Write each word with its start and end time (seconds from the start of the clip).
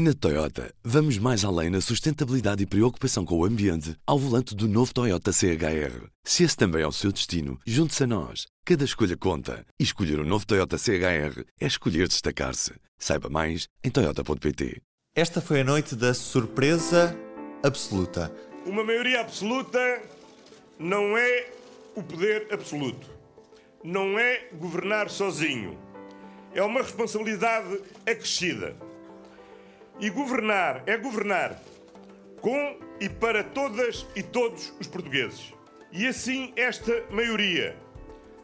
Na 0.00 0.14
Toyota, 0.14 0.72
vamos 0.84 1.18
mais 1.18 1.44
além 1.44 1.70
na 1.70 1.80
sustentabilidade 1.80 2.62
e 2.62 2.66
preocupação 2.66 3.24
com 3.24 3.36
o 3.36 3.44
ambiente 3.44 3.96
ao 4.06 4.16
volante 4.16 4.54
do 4.54 4.68
novo 4.68 4.94
Toyota 4.94 5.32
CHR. 5.32 6.06
Se 6.22 6.44
esse 6.44 6.56
também 6.56 6.82
é 6.82 6.86
o 6.86 6.92
seu 6.92 7.10
destino, 7.10 7.58
junte-se 7.66 8.04
a 8.04 8.06
nós. 8.06 8.46
Cada 8.64 8.84
escolha 8.84 9.16
conta. 9.16 9.66
E 9.76 9.82
escolher 9.82 10.20
o 10.20 10.22
um 10.22 10.24
novo 10.24 10.46
Toyota 10.46 10.78
CHR 10.78 11.42
é 11.60 11.66
escolher 11.66 12.06
destacar-se. 12.06 12.74
Saiba 12.96 13.28
mais 13.28 13.66
em 13.82 13.90
Toyota.pt. 13.90 14.80
Esta 15.16 15.40
foi 15.40 15.62
a 15.62 15.64
noite 15.64 15.96
da 15.96 16.14
surpresa 16.14 17.18
absoluta. 17.64 18.32
Uma 18.64 18.84
maioria 18.84 19.20
absoluta 19.20 19.80
não 20.78 21.18
é 21.18 21.50
o 21.96 22.04
poder 22.04 22.46
absoluto. 22.52 23.10
Não 23.82 24.16
é 24.16 24.48
governar 24.52 25.10
sozinho. 25.10 25.76
É 26.54 26.62
uma 26.62 26.82
responsabilidade 26.82 27.80
acrescida. 28.06 28.76
E 30.00 30.10
governar 30.10 30.82
é 30.86 30.96
governar 30.96 31.60
com 32.40 32.78
e 33.00 33.08
para 33.08 33.42
todas 33.42 34.06
e 34.14 34.22
todos 34.22 34.72
os 34.80 34.86
portugueses. 34.86 35.52
E 35.90 36.06
assim, 36.06 36.52
esta 36.56 37.04
maioria 37.10 37.76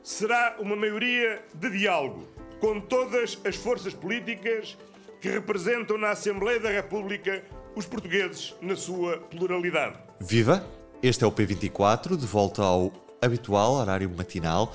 será 0.02 0.56
uma 0.58 0.74
maioria 0.74 1.44
de 1.54 1.70
diálogo 1.70 2.26
com 2.60 2.80
todas 2.80 3.38
as 3.44 3.54
forças 3.54 3.94
políticas 3.94 4.76
que 5.20 5.28
representam 5.28 5.96
na 5.96 6.10
Assembleia 6.10 6.58
da 6.58 6.70
República 6.70 7.42
os 7.76 7.86
portugueses 7.86 8.54
na 8.60 8.74
sua 8.74 9.18
pluralidade. 9.18 9.96
Viva! 10.20 10.66
Este 11.02 11.22
é 11.22 11.26
o 11.26 11.32
P24, 11.32 12.16
de 12.16 12.26
volta 12.26 12.62
ao 12.62 12.92
habitual 13.20 13.74
horário 13.74 14.10
matinal. 14.10 14.72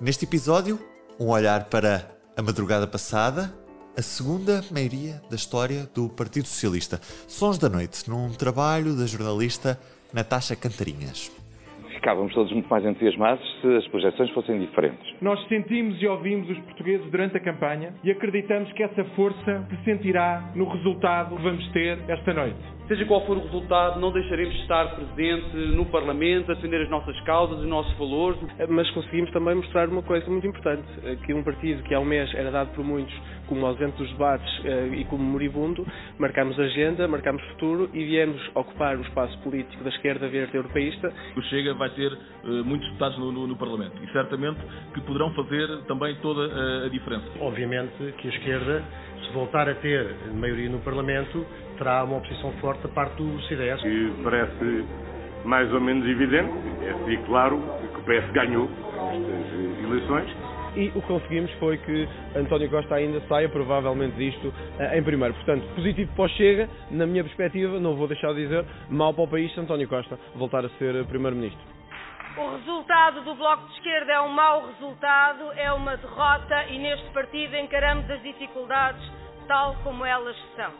Neste 0.00 0.24
episódio, 0.24 0.78
um 1.20 1.28
olhar 1.28 1.64
para 1.66 2.10
a 2.36 2.42
madrugada 2.42 2.86
passada, 2.86 3.54
a 3.96 4.02
segunda 4.02 4.60
maioria 4.70 5.22
da 5.30 5.36
história 5.36 5.88
do 5.94 6.10
Partido 6.10 6.46
Socialista. 6.46 7.00
Sons 7.26 7.58
da 7.58 7.68
Noite, 7.68 8.04
num 8.10 8.28
trabalho 8.28 8.94
da 8.94 9.06
jornalista 9.06 9.80
Natasha 10.12 10.54
Cantarinhas. 10.54 11.32
Ficávamos 11.94 12.34
todos 12.34 12.52
muito 12.52 12.68
mais 12.68 12.84
entusiasmados 12.84 13.42
se 13.62 13.66
as 13.74 13.88
projeções 13.88 14.30
fossem 14.32 14.60
diferentes. 14.60 15.14
Nós 15.22 15.42
sentimos 15.48 16.00
e 16.00 16.06
ouvimos 16.06 16.50
os 16.50 16.58
portugueses 16.58 17.10
durante 17.10 17.38
a 17.38 17.40
campanha 17.40 17.94
e 18.04 18.10
acreditamos 18.10 18.70
que 18.74 18.82
essa 18.82 19.02
força 19.16 19.66
se 19.70 19.84
sentirá 19.84 20.52
no 20.54 20.68
resultado 20.68 21.34
que 21.34 21.42
vamos 21.42 21.66
ter 21.72 21.98
esta 22.06 22.34
noite. 22.34 22.75
Seja 22.88 23.04
qual 23.04 23.26
for 23.26 23.36
o 23.36 23.40
resultado, 23.40 23.98
não 23.98 24.12
deixaremos 24.12 24.54
de 24.54 24.60
estar 24.60 24.94
presente 24.94 25.56
no 25.56 25.86
Parlamento, 25.86 26.52
a 26.52 26.54
defender 26.54 26.82
as 26.82 26.88
nossas 26.88 27.18
causas, 27.22 27.58
os 27.58 27.66
nossos 27.66 27.92
valores. 27.98 28.38
Mas 28.68 28.88
conseguimos 28.92 29.30
também 29.32 29.56
mostrar 29.56 29.88
uma 29.88 30.02
coisa 30.02 30.28
muito 30.30 30.46
importante, 30.46 30.86
que 31.24 31.34
um 31.34 31.42
partido 31.42 31.82
que 31.82 31.92
há 31.92 31.98
um 31.98 32.04
mês 32.04 32.32
era 32.34 32.50
dado 32.50 32.72
por 32.74 32.84
muitos 32.84 33.12
como 33.48 33.64
ausente 33.66 33.96
dos 33.96 34.10
debates 34.10 34.64
eh, 34.64 34.88
e 34.98 35.04
como 35.04 35.22
moribundo, 35.22 35.86
marcamos 36.18 36.58
agenda, 36.58 37.06
marcamos 37.08 37.42
futuro 37.50 37.88
e 37.92 38.04
viemos 38.04 38.40
ocupar 38.54 38.96
o 38.96 39.02
espaço 39.02 39.38
político 39.38 39.82
da 39.82 39.90
esquerda 39.90 40.28
verde 40.28 40.56
europeísta. 40.56 41.12
O 41.36 41.42
Chega 41.42 41.74
vai 41.74 41.90
ter 41.90 42.12
uh, 42.12 42.64
muitos 42.64 42.86
deputados 42.88 43.18
no, 43.18 43.32
no, 43.32 43.46
no, 43.46 43.56
Parlamento 43.56 43.94
e 44.02 44.12
certamente 44.12 44.58
que 44.92 45.00
poderão 45.00 45.32
fazer 45.34 45.68
também 45.86 46.14
toda 46.16 46.42
a, 46.42 46.86
a 46.86 46.88
diferença. 46.88 47.26
Obviamente 47.40 48.12
que 48.18 48.28
a 48.28 48.30
esquerda, 48.30 48.84
se 49.24 49.32
voltar 49.32 49.68
a 49.68 49.74
ter 49.76 50.14
maioria 50.34 50.68
no 50.68 50.78
Parlamento, 50.80 51.46
terá 51.76 52.04
uma 52.04 52.16
oposição 52.16 52.52
forte 52.60 52.82
da 52.82 52.88
parte 52.88 53.16
do 53.16 53.40
CDS. 53.42 53.80
Que 53.80 54.12
parece 54.22 54.84
mais 55.44 55.72
ou 55.72 55.80
menos 55.80 56.06
evidente, 56.08 56.50
é 56.82 56.90
assim 56.90 57.22
claro 57.24 57.58
que 57.94 58.00
o 58.00 58.02
PS 58.02 58.30
ganhou 58.32 58.68
estas 59.12 59.84
eleições. 59.84 60.56
E 60.76 60.88
o 60.88 61.00
que 61.00 61.08
conseguimos 61.08 61.50
foi 61.52 61.78
que 61.78 62.06
António 62.36 62.68
Costa 62.68 62.96
ainda 62.96 63.20
saia 63.28 63.48
provavelmente 63.48 64.14
disto 64.16 64.52
eh, 64.78 64.98
em 64.98 65.02
primeiro. 65.02 65.32
Portanto, 65.34 65.66
positivo 65.74 66.12
para 66.14 66.24
o 66.24 66.28
Chega, 66.28 66.68
na 66.90 67.06
minha 67.06 67.24
perspectiva, 67.24 67.80
não 67.80 67.96
vou 67.96 68.06
deixar 68.06 68.34
de 68.34 68.42
dizer, 68.42 68.64
mal 68.90 69.14
para 69.14 69.24
o 69.24 69.28
país 69.28 69.52
se 69.54 69.60
António 69.60 69.88
Costa 69.88 70.18
voltar 70.34 70.66
a 70.66 70.68
ser 70.70 71.02
Primeiro-Ministro. 71.06 71.76
O 72.36 72.56
resultado 72.56 73.22
do 73.22 73.34
Bloco 73.34 73.66
de 73.68 73.72
Esquerda 73.76 74.12
é 74.12 74.20
um 74.20 74.28
mau 74.28 74.66
resultado, 74.66 75.50
é 75.56 75.72
uma 75.72 75.96
derrota 75.96 76.66
e 76.68 76.78
neste 76.78 77.08
partido 77.10 77.56
encaramos 77.56 78.10
as 78.10 78.22
dificuldades 78.22 79.00
tal 79.48 79.74
como 79.82 80.04
elas 80.04 80.36
são. 80.54 80.70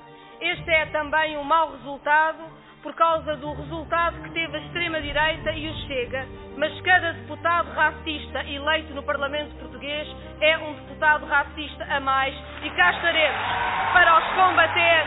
Este 0.40 0.70
é 0.70 0.86
também 0.86 1.36
um 1.36 1.44
mau 1.44 1.72
resultado 1.72 2.38
por 2.82 2.94
causa 2.94 3.36
do 3.36 3.52
resultado 3.54 4.22
que 4.22 4.30
teve 4.30 4.56
a 4.56 4.60
extrema-direita 4.60 5.50
e 5.52 5.68
o 5.68 5.74
Chega, 5.86 6.26
mas 6.56 6.78
cada 6.82 7.12
deputado 7.14 7.70
racista 7.72 8.44
eleito 8.44 8.94
no 8.94 9.02
Parlamento 9.02 9.54
Português 9.56 10.06
é 10.40 10.58
um 10.58 10.74
deputado 10.74 11.26
racista 11.26 11.84
a 11.84 12.00
mais 12.00 12.34
e 12.62 12.70
cá 12.70 12.92
estaremos 12.92 13.40
para 13.92 14.18
os 14.18 14.24
combater. 14.34 15.06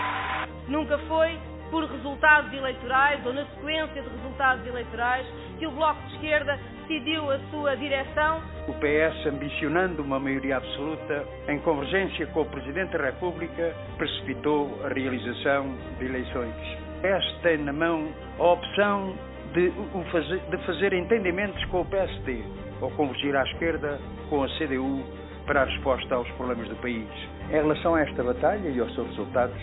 Nunca 0.68 0.98
foi 1.08 1.40
por 1.70 1.86
resultados 1.86 2.52
eleitorais 2.52 3.24
ou 3.26 3.34
na 3.34 3.46
sequência 3.46 4.02
de 4.02 4.10
resultados 4.10 4.66
eleitorais 4.66 5.28
que 5.60 5.68
o 5.68 5.72
Bloco 5.72 6.02
de 6.08 6.16
Esquerda 6.16 6.60
decidiu 6.90 7.30
a 7.30 7.40
sua 7.52 7.76
direção. 7.78 8.42
O 8.68 8.74
PS, 8.74 9.28
ambicionando 9.28 10.02
uma 10.02 10.20
maioria 10.20 10.58
absoluta, 10.58 11.24
em 11.48 11.60
convergência 11.60 12.26
com 12.28 12.42
o 12.42 12.46
Presidente 12.46 12.98
da 12.98 13.06
República, 13.06 13.76
precipitou 13.96 14.80
a 14.84 14.90
realização 14.90 15.76
de 16.00 16.06
eleições. 16.06 16.56
PS 17.02 17.42
tem 17.44 17.60
na 17.60 17.72
mão 17.72 18.12
a 18.40 18.44
opção 18.44 19.16
de, 19.54 19.70
de 19.70 20.66
fazer 20.66 20.94
entendimentos 20.94 21.64
com 21.66 21.82
o 21.82 21.86
PSD 21.86 22.44
ou 22.82 22.90
convergir 22.92 23.36
à 23.36 23.44
esquerda 23.44 24.00
com 24.28 24.44
a 24.44 24.48
CDU 24.58 25.04
para 25.46 25.62
a 25.62 25.66
resposta 25.66 26.16
aos 26.16 26.30
problemas 26.32 26.68
do 26.70 26.76
país. 26.78 27.08
Em 27.50 27.54
relação 27.54 27.94
a 27.94 28.02
esta 28.02 28.24
batalha 28.24 28.68
e 28.68 28.80
aos 28.80 28.94
seus 28.96 29.08
resultados, 29.10 29.58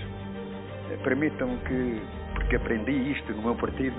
eh, 0.92 0.96
permitam 1.02 1.56
que, 1.58 2.00
porque 2.34 2.54
aprendi 2.54 2.92
isto 3.12 3.32
no 3.32 3.42
meu 3.42 3.54
partido, 3.56 3.96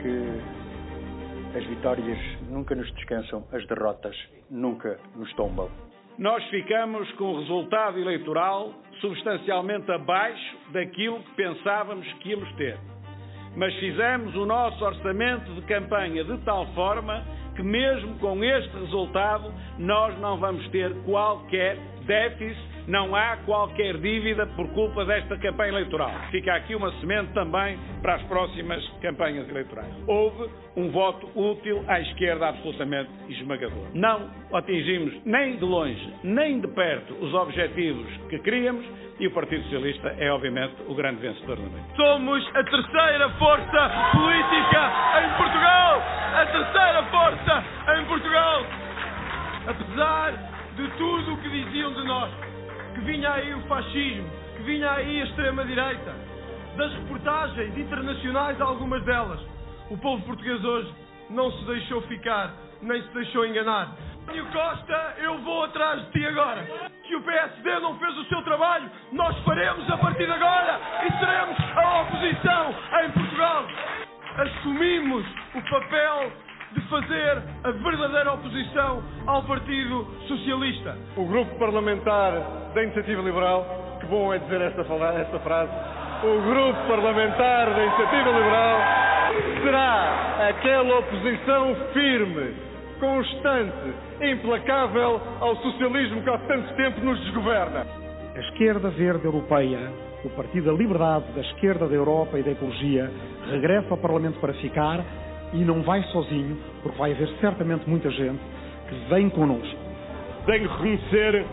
que 0.00 0.57
as 1.54 1.64
vitórias 1.64 2.18
nunca 2.48 2.74
nos 2.74 2.92
descansam, 2.94 3.46
as 3.52 3.66
derrotas 3.66 4.16
nunca 4.50 4.98
nos 5.16 5.32
tombam. 5.34 5.68
Nós 6.18 6.44
ficamos 6.46 7.10
com 7.12 7.32
o 7.32 7.40
resultado 7.40 7.98
eleitoral 7.98 8.74
substancialmente 9.00 9.90
abaixo 9.90 10.56
daquilo 10.72 11.20
que 11.20 11.34
pensávamos 11.36 12.12
que 12.14 12.30
íamos 12.30 12.52
ter. 12.56 12.76
Mas 13.56 13.74
fizemos 13.76 14.34
o 14.34 14.44
nosso 14.44 14.84
orçamento 14.84 15.52
de 15.54 15.62
campanha 15.62 16.24
de 16.24 16.36
tal 16.38 16.66
forma 16.74 17.24
que, 17.54 17.62
mesmo 17.62 18.18
com 18.18 18.42
este 18.44 18.76
resultado, 18.78 19.52
nós 19.78 20.18
não 20.18 20.38
vamos 20.38 20.68
ter 20.70 20.92
qualquer 21.04 21.76
déficit 22.04 22.77
não 22.88 23.14
há 23.14 23.36
qualquer 23.44 23.98
dívida 23.98 24.46
por 24.46 24.66
culpa 24.70 25.04
desta 25.04 25.36
campanha 25.36 25.72
eleitoral. 25.72 26.10
Fica 26.30 26.54
aqui 26.54 26.74
uma 26.74 26.90
semente 27.00 27.32
também 27.34 27.78
para 28.00 28.14
as 28.14 28.22
próximas 28.22 28.82
campanhas 29.02 29.48
eleitorais. 29.48 29.92
Houve 30.06 30.50
um 30.74 30.90
voto 30.90 31.28
útil 31.38 31.84
à 31.86 32.00
esquerda 32.00 32.48
absolutamente 32.48 33.10
esmagador. 33.28 33.88
Não 33.92 34.30
atingimos 34.52 35.14
nem 35.26 35.56
de 35.56 35.64
longe, 35.64 36.14
nem 36.24 36.60
de 36.60 36.68
perto 36.68 37.12
os 37.14 37.34
objetivos 37.34 38.06
que 38.30 38.38
queríamos 38.38 38.84
e 39.20 39.26
o 39.26 39.30
Partido 39.32 39.62
Socialista 39.64 40.14
é, 40.18 40.30
obviamente, 40.32 40.76
o 40.86 40.94
grande 40.94 41.20
vencedor 41.20 41.56
da 41.56 41.62
noite. 41.62 41.96
Somos 41.96 42.48
a 42.54 42.64
terceira 42.64 43.28
força 43.30 43.90
política 44.12 44.92
em 45.22 45.36
Portugal! 45.36 46.02
A 46.34 46.46
terceira 46.46 47.02
força 47.10 47.64
em 47.98 48.04
Portugal! 48.06 48.66
Apesar 49.66 50.32
de 50.76 50.88
tudo 50.96 51.34
o 51.34 51.36
que 51.38 51.50
diziam 51.50 51.92
de 51.92 52.04
nós, 52.06 52.30
que 52.98 53.04
vinha 53.04 53.32
aí 53.32 53.54
o 53.54 53.60
fascismo, 53.62 54.28
que 54.56 54.62
vinha 54.64 54.90
aí 54.90 55.20
a 55.20 55.24
extrema-direita, 55.24 56.14
das 56.76 56.92
reportagens 56.94 57.78
internacionais, 57.78 58.60
algumas 58.60 59.02
delas. 59.04 59.40
O 59.88 59.96
povo 59.98 60.22
português 60.24 60.62
hoje 60.64 60.92
não 61.30 61.50
se 61.52 61.64
deixou 61.66 62.02
ficar, 62.02 62.52
nem 62.82 63.00
se 63.00 63.08
deixou 63.14 63.46
enganar. 63.46 63.94
António 64.22 64.44
Costa, 64.46 65.14
eu 65.18 65.38
vou 65.38 65.64
atrás 65.64 66.04
de 66.04 66.10
ti 66.10 66.26
agora. 66.26 66.66
Que 67.04 67.14
o 67.14 67.22
PSD 67.22 67.78
não 67.78 67.98
fez 67.98 68.18
o 68.18 68.24
seu 68.24 68.42
trabalho, 68.42 68.90
nós 69.12 69.36
faremos 69.44 69.88
a 69.90 69.96
partir 69.96 70.26
de 70.26 70.32
agora 70.32 70.80
e 71.06 71.18
seremos 71.18 71.56
a 71.76 72.02
oposição 72.02 72.74
em 73.04 73.10
Portugal. 73.12 73.66
Assumimos 74.36 75.24
o 75.54 75.70
papel 75.70 76.32
de 76.72 76.80
fazer 76.88 77.42
a 77.64 77.70
verdadeira 77.70 78.32
oposição 78.32 79.02
ao 79.26 79.42
Partido 79.44 80.06
Socialista. 80.26 80.96
O 81.16 81.24
grupo 81.24 81.54
parlamentar 81.58 82.32
da 82.74 82.82
Iniciativa 82.82 83.22
Liberal, 83.22 83.96
que 84.00 84.06
bom 84.06 84.32
é 84.34 84.38
dizer 84.38 84.60
esta, 84.60 84.82
esta 84.82 85.38
frase, 85.40 85.72
o 86.24 86.40
grupo 86.42 86.88
parlamentar 86.88 87.74
da 87.74 87.84
Iniciativa 87.84 88.30
Liberal 88.30 88.78
será 89.62 90.48
aquela 90.48 90.98
oposição 90.98 91.76
firme, 91.92 92.54
constante, 93.00 93.94
implacável 94.20 95.20
ao 95.40 95.56
socialismo 95.56 96.22
que 96.22 96.30
há 96.30 96.38
tanto 96.38 96.74
tempo 96.74 97.00
nos 97.00 97.18
desgoverna. 97.20 97.86
A 98.34 98.38
esquerda 98.40 98.90
verde 98.90 99.24
europeia, 99.24 99.90
o 100.24 100.30
Partido 100.30 100.66
da 100.66 100.72
Liberdade, 100.72 101.24
da 101.34 101.40
esquerda 101.40 101.88
da 101.88 101.94
Europa 101.94 102.38
e 102.38 102.42
da 102.42 102.50
ecologia, 102.50 103.10
regressa 103.50 103.88
ao 103.90 103.96
Parlamento 103.96 104.38
para 104.40 104.52
ficar 104.54 105.04
e 105.52 105.58
não 105.58 105.82
vai 105.82 106.02
sozinho, 106.04 106.56
porque 106.82 106.98
vai 106.98 107.12
haver 107.12 107.28
certamente 107.40 107.88
muita 107.88 108.10
gente 108.10 108.40
que 108.88 108.94
vem 109.08 109.28
connosco. 109.30 109.78
Tenho 110.46 110.68
que 110.68 110.74
reconhecer 110.74 111.44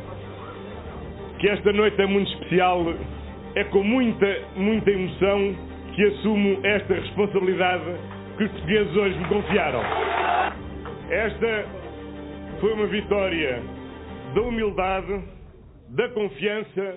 que 1.39 1.49
esta 1.49 1.73
noite 1.73 2.01
é 2.01 2.05
muito 2.05 2.31
especial 2.31 2.85
é 3.55 3.63
com 3.65 3.83
muita, 3.83 4.27
muita 4.55 4.91
emoção 4.91 5.55
que 5.93 6.03
assumo 6.03 6.59
esta 6.63 6.93
responsabilidade 6.93 7.85
que 8.37 8.43
os 8.43 8.51
portugueses 8.51 8.95
hoje 8.97 9.17
me 9.17 9.25
confiaram. 9.29 9.81
Esta 11.09 11.65
foi 12.59 12.73
uma 12.73 12.87
vitória 12.87 13.63
da 14.33 14.41
humildade, 14.41 15.23
da 15.89 16.09
confiança 16.09 16.95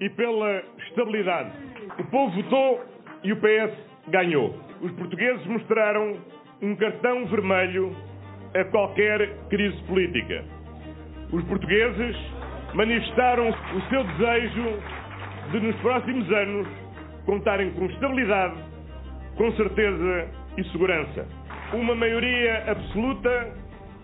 e 0.00 0.08
pela 0.10 0.62
estabilidade. 0.88 1.50
O 1.98 2.04
povo 2.04 2.42
votou 2.42 2.82
e 3.22 3.32
o 3.32 3.36
PS 3.36 3.93
ganhou. 4.08 4.54
Os 4.80 4.90
portugueses 4.92 5.44
mostraram 5.46 6.16
um 6.62 6.74
cartão 6.76 7.26
vermelho 7.26 7.94
a 8.54 8.64
qualquer 8.64 9.28
crise 9.48 9.76
política. 9.84 10.44
Os 11.32 11.42
portugueses 11.44 12.16
manifestaram 12.74 13.48
o 13.50 13.80
seu 13.88 14.04
desejo 14.04 14.78
de, 15.50 15.60
nos 15.60 15.76
próximos 15.76 16.30
anos, 16.32 16.68
contarem 17.26 17.70
com 17.72 17.86
estabilidade, 17.86 18.56
com 19.36 19.50
certeza 19.52 20.28
e 20.56 20.64
segurança. 20.70 21.26
Uma 21.72 21.94
maioria 21.94 22.70
absoluta 22.70 23.52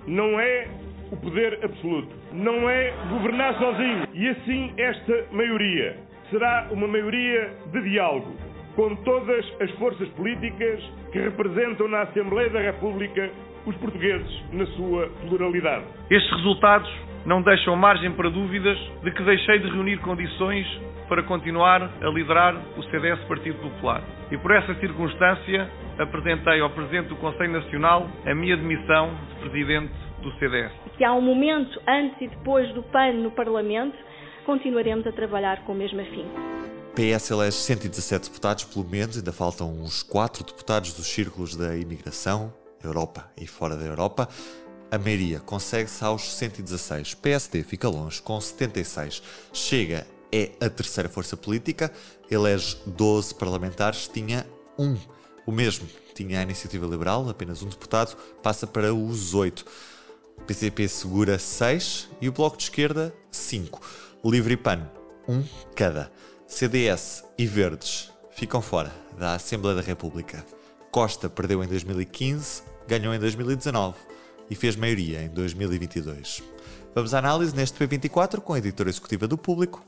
não 0.06 0.40
é 0.40 0.66
o 1.12 1.16
poder 1.16 1.58
absoluto, 1.62 2.14
não 2.32 2.68
é 2.68 2.92
governar 3.10 3.54
sozinho. 3.58 4.08
E 4.12 4.28
assim, 4.28 4.72
esta 4.76 5.26
maioria 5.32 5.96
será 6.30 6.68
uma 6.70 6.86
maioria 6.86 7.50
de 7.72 7.82
diálogo 7.82 8.49
com 8.80 8.96
todas 8.96 9.44
as 9.60 9.70
forças 9.72 10.08
políticas 10.12 10.82
que 11.12 11.18
representam 11.18 11.86
na 11.86 12.00
Assembleia 12.00 12.48
da 12.48 12.60
República 12.60 13.30
os 13.66 13.76
portugueses 13.76 14.42
na 14.54 14.64
sua 14.68 15.06
pluralidade. 15.20 15.84
Estes 16.08 16.30
resultados 16.36 16.90
não 17.26 17.42
deixam 17.42 17.76
margem 17.76 18.10
para 18.12 18.30
dúvidas 18.30 18.78
de 19.02 19.10
que 19.10 19.22
deixei 19.22 19.58
de 19.58 19.68
reunir 19.68 19.98
condições 19.98 20.66
para 21.10 21.22
continuar 21.24 21.90
a 22.00 22.08
liderar 22.08 22.56
o 22.78 22.82
CDS 22.84 23.20
Partido 23.28 23.58
Popular. 23.58 24.02
E 24.30 24.38
por 24.38 24.50
essa 24.50 24.74
circunstância 24.76 25.68
apresentei 25.98 26.62
ao 26.62 26.70
Presidente 26.70 27.08
do 27.08 27.16
Conselho 27.16 27.52
Nacional 27.52 28.08
a 28.24 28.34
minha 28.34 28.56
demissão 28.56 29.10
de 29.28 29.40
Presidente 29.40 29.92
do 30.22 30.32
CDS. 30.38 30.72
Que 30.96 31.04
há 31.04 31.12
um 31.12 31.20
momento 31.20 31.78
antes 31.86 32.18
e 32.22 32.28
depois 32.28 32.72
do 32.72 32.82
PAN 32.84 33.12
no 33.12 33.30
Parlamento, 33.30 33.98
continuaremos 34.46 35.06
a 35.06 35.12
trabalhar 35.12 35.66
com 35.66 35.72
o 35.72 35.74
mesmo 35.74 36.00
afinco. 36.00 36.59
PS 37.00 37.30
elege 37.30 37.56
117 37.56 38.28
deputados, 38.28 38.64
pelo 38.64 38.84
menos, 38.84 39.16
ainda 39.16 39.32
faltam 39.32 39.72
uns 39.72 40.02
4 40.02 40.44
deputados 40.44 40.92
dos 40.92 41.06
círculos 41.06 41.56
da 41.56 41.74
imigração, 41.74 42.52
Europa 42.84 43.26
e 43.38 43.46
fora 43.46 43.74
da 43.74 43.86
Europa. 43.86 44.28
A 44.90 44.98
maioria 44.98 45.40
consegue-se 45.40 46.04
aos 46.04 46.30
116. 46.34 47.14
PSD 47.14 47.62
fica 47.62 47.88
longe, 47.88 48.20
com 48.20 48.38
76. 48.38 49.22
Chega 49.50 50.06
é 50.30 50.50
a 50.60 50.68
terceira 50.68 51.08
força 51.08 51.38
política, 51.38 51.90
elege 52.30 52.76
12 52.84 53.34
parlamentares, 53.34 54.06
tinha 54.06 54.46
um. 54.78 54.94
O 55.46 55.52
mesmo 55.52 55.88
tinha 56.12 56.40
a 56.40 56.42
Iniciativa 56.42 56.86
Liberal, 56.86 57.26
apenas 57.30 57.62
um 57.62 57.68
deputado, 57.70 58.14
passa 58.42 58.66
para 58.66 58.92
os 58.92 59.32
8. 59.32 59.64
O 60.36 60.42
PCP 60.42 60.86
segura 60.86 61.38
6 61.38 62.10
e 62.20 62.28
o 62.28 62.32
Bloco 62.32 62.58
de 62.58 62.64
Esquerda 62.64 63.10
5. 63.30 63.80
Livre 64.22 64.52
e 64.52 64.56
PAN, 64.58 64.86
um 65.26 65.42
cada. 65.74 66.12
CDS 66.50 67.24
e 67.38 67.46
Verdes 67.46 68.10
ficam 68.32 68.60
fora 68.60 68.92
da 69.16 69.34
Assembleia 69.34 69.76
da 69.76 69.82
República. 69.82 70.44
Costa 70.90 71.30
perdeu 71.30 71.62
em 71.62 71.68
2015, 71.68 72.64
ganhou 72.88 73.14
em 73.14 73.20
2019 73.20 73.96
e 74.50 74.56
fez 74.56 74.74
maioria 74.74 75.22
em 75.22 75.28
2022. 75.28 76.42
Vamos 76.92 77.14
à 77.14 77.18
análise 77.20 77.54
neste 77.54 77.78
P24 77.78 78.40
com 78.40 78.52
a 78.52 78.58
editora 78.58 78.90
executiva 78.90 79.28
do 79.28 79.38
Público, 79.38 79.86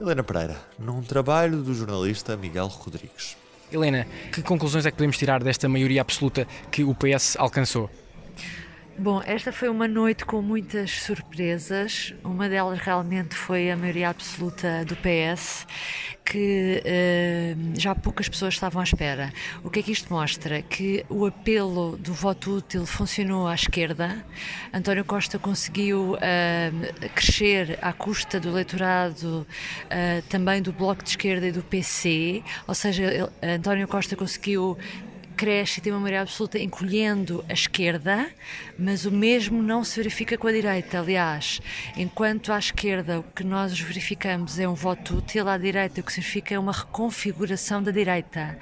Helena 0.00 0.24
Pereira, 0.24 0.56
num 0.78 1.02
trabalho 1.02 1.62
do 1.62 1.74
jornalista 1.74 2.38
Miguel 2.38 2.68
Rodrigues. 2.68 3.36
Helena, 3.70 4.06
que 4.32 4.40
conclusões 4.40 4.86
é 4.86 4.90
que 4.90 4.96
podemos 4.96 5.18
tirar 5.18 5.44
desta 5.44 5.68
maioria 5.68 6.00
absoluta 6.00 6.48
que 6.72 6.82
o 6.84 6.94
PS 6.94 7.36
alcançou? 7.36 7.90
Bom, 9.00 9.22
esta 9.24 9.52
foi 9.52 9.68
uma 9.68 9.86
noite 9.86 10.24
com 10.24 10.42
muitas 10.42 10.90
surpresas. 11.02 12.12
Uma 12.24 12.48
delas 12.48 12.80
realmente 12.80 13.32
foi 13.32 13.70
a 13.70 13.76
maioria 13.76 14.08
absoluta 14.08 14.84
do 14.84 14.96
PS, 14.96 15.68
que 16.24 16.82
uh, 16.84 17.80
já 17.80 17.94
poucas 17.94 18.28
pessoas 18.28 18.54
estavam 18.54 18.80
à 18.80 18.84
espera. 18.84 19.32
O 19.62 19.70
que 19.70 19.78
é 19.78 19.82
que 19.84 19.92
isto 19.92 20.12
mostra? 20.12 20.62
Que 20.62 21.06
o 21.08 21.24
apelo 21.26 21.96
do 21.96 22.12
voto 22.12 22.56
útil 22.56 22.84
funcionou 22.84 23.46
à 23.46 23.54
esquerda. 23.54 24.26
António 24.74 25.04
Costa 25.04 25.38
conseguiu 25.38 26.14
uh, 26.14 27.10
crescer 27.14 27.78
à 27.80 27.92
custa 27.92 28.40
do 28.40 28.48
eleitorado 28.48 29.46
uh, 29.46 30.22
também 30.28 30.60
do 30.60 30.72
Bloco 30.72 31.04
de 31.04 31.10
Esquerda 31.10 31.46
e 31.46 31.52
do 31.52 31.62
PC, 31.62 32.42
ou 32.66 32.74
seja, 32.74 33.30
António 33.40 33.86
Costa 33.86 34.16
conseguiu 34.16 34.76
cresce 35.38 35.78
e 35.78 35.82
tem 35.82 35.92
uma 35.92 36.00
maioria 36.00 36.22
absoluta 36.22 36.58
encolhendo 36.58 37.44
a 37.48 37.52
esquerda, 37.52 38.28
mas 38.76 39.06
o 39.06 39.12
mesmo 39.12 39.62
não 39.62 39.84
se 39.84 39.94
verifica 39.94 40.36
com 40.36 40.48
a 40.48 40.52
direita. 40.52 40.98
Aliás, 40.98 41.62
enquanto 41.96 42.52
à 42.52 42.58
esquerda 42.58 43.20
o 43.20 43.22
que 43.22 43.44
nós 43.44 43.78
verificamos 43.78 44.58
é 44.58 44.68
um 44.68 44.74
voto 44.74 45.18
útil, 45.18 45.48
à 45.48 45.56
direita 45.56 46.00
o 46.00 46.04
que 46.04 46.12
significa 46.12 46.56
é 46.56 46.58
uma 46.58 46.72
reconfiguração 46.72 47.80
da 47.80 47.92
direita. 47.92 48.58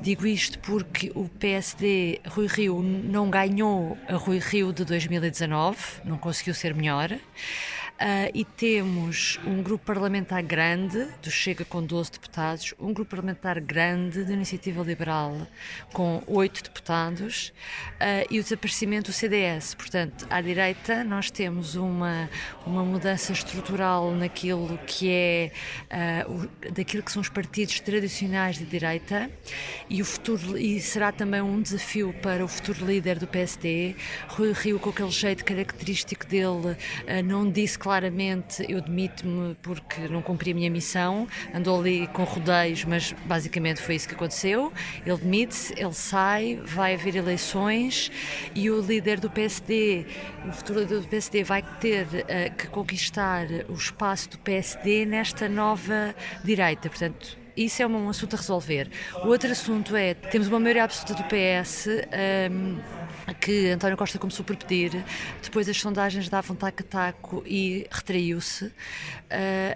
Digo 0.00 0.26
isto 0.26 0.58
porque 0.58 1.12
o 1.14 1.28
PSD 1.28 2.20
Rui 2.26 2.48
Rio 2.48 2.82
não 2.82 3.30
ganhou 3.30 3.96
a 4.08 4.16
Rui 4.16 4.40
Rio 4.40 4.72
de 4.72 4.84
2019, 4.84 5.78
não 6.04 6.18
conseguiu 6.18 6.54
ser 6.54 6.74
melhor. 6.74 7.16
Uh, 7.96 8.28
e 8.34 8.44
temos 8.44 9.40
um 9.46 9.62
grupo 9.62 9.86
parlamentar 9.86 10.42
grande, 10.42 11.08
do 11.22 11.30
Chega 11.30 11.64
com 11.64 11.82
12 11.82 12.12
deputados, 12.12 12.74
um 12.78 12.92
grupo 12.92 13.12
parlamentar 13.12 13.58
grande 13.58 14.22
da 14.22 14.34
Iniciativa 14.34 14.82
Liberal 14.82 15.46
com 15.94 16.22
8 16.26 16.64
deputados 16.64 17.54
uh, 17.94 18.26
e 18.30 18.38
o 18.38 18.42
desaparecimento 18.42 19.10
do 19.10 19.14
CDS. 19.14 19.74
Portanto, 19.74 20.26
à 20.28 20.42
direita 20.42 21.02
nós 21.04 21.30
temos 21.30 21.74
uma, 21.74 22.28
uma 22.66 22.84
mudança 22.84 23.32
estrutural 23.32 24.10
naquilo 24.10 24.78
que 24.86 25.10
é 25.10 25.52
uh, 26.26 26.32
o, 26.32 26.72
daquilo 26.72 27.02
que 27.02 27.10
são 27.10 27.22
os 27.22 27.30
partidos 27.30 27.80
tradicionais 27.80 28.58
de 28.58 28.66
direita 28.66 29.30
e 29.88 30.02
o 30.02 30.04
futuro 30.04 30.58
e 30.58 30.78
será 30.82 31.12
também 31.12 31.40
um 31.40 31.62
desafio 31.62 32.12
para 32.20 32.44
o 32.44 32.48
futuro 32.48 32.84
líder 32.84 33.18
do 33.18 33.26
PSD, 33.26 33.96
Rui 34.28 34.52
Rio 34.52 34.78
com 34.78 34.90
aquele 34.90 35.10
jeito 35.10 35.46
característico 35.46 36.26
dele, 36.26 36.76
não 37.24 37.50
disse 37.50 37.78
claramente 37.86 38.66
eu 38.68 38.80
demito-me 38.80 39.54
porque 39.62 40.08
não 40.08 40.20
cumpri 40.20 40.50
a 40.50 40.54
minha 40.54 40.68
missão, 40.68 41.28
andou 41.54 41.78
ali 41.78 42.08
com 42.08 42.24
rodeios, 42.24 42.84
mas 42.84 43.12
basicamente 43.26 43.80
foi 43.80 43.94
isso 43.94 44.08
que 44.08 44.14
aconteceu. 44.16 44.72
Ele 45.06 45.16
demite-se, 45.18 45.72
ele 45.80 45.94
sai, 45.94 46.60
vai 46.64 46.94
haver 46.94 47.14
eleições 47.14 48.10
e 48.56 48.68
o 48.72 48.80
líder 48.80 49.20
do 49.20 49.30
PSD, 49.30 50.04
o 50.48 50.52
futuro 50.52 50.80
líder 50.80 50.98
do 50.98 51.06
PSD, 51.06 51.44
vai 51.44 51.62
ter 51.62 52.06
uh, 52.06 52.56
que 52.56 52.66
conquistar 52.66 53.46
o 53.68 53.74
espaço 53.74 54.30
do 54.30 54.38
PSD 54.38 55.06
nesta 55.06 55.48
nova 55.48 56.12
direita. 56.42 56.88
Portanto, 56.88 57.38
isso 57.56 57.82
é 57.82 57.86
um 57.86 58.08
assunto 58.08 58.34
a 58.34 58.36
resolver. 58.36 58.90
O 59.24 59.28
outro 59.28 59.50
assunto 59.50 59.96
é, 59.96 60.14
temos 60.14 60.48
uma 60.48 60.60
maioria 60.60 60.84
absoluta 60.84 61.14
do 61.14 61.24
PS. 61.24 61.88
Um, 62.50 63.06
que 63.34 63.70
António 63.70 63.96
Costa 63.96 64.18
começou 64.18 64.44
por 64.44 64.56
pedir, 64.56 65.04
depois 65.42 65.68
as 65.68 65.76
sondagens 65.76 66.28
davam 66.28 66.54
taco-taco 66.54 67.42
e 67.46 67.86
retraiu-se. 67.90 68.66
Uh, 68.66 68.72